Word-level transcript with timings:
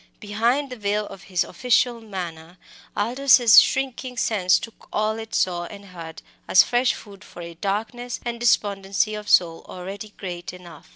Behind 0.19 0.71
the 0.71 0.75
veil 0.77 1.05
of 1.05 1.25
his 1.25 1.43
official 1.43 2.01
manner 2.01 2.57
Aldous's 2.97 3.61
shrinking 3.61 4.17
sense 4.17 4.57
took 4.57 4.87
all 4.91 5.19
it 5.19 5.35
saw 5.35 5.65
and 5.65 5.85
heard 5.89 6.23
as 6.47 6.63
fresh 6.63 6.95
food 6.95 7.23
for 7.23 7.43
a 7.43 7.53
darkness 7.53 8.19
and 8.25 8.39
despondency 8.39 9.13
of 9.13 9.29
soul 9.29 9.63
already 9.69 10.09
great 10.17 10.53
enough. 10.53 10.89